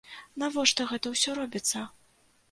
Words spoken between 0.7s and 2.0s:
гэта ўсё робіцца?